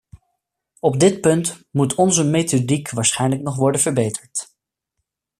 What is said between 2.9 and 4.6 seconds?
waarschijnlijk nog worden verbeterd.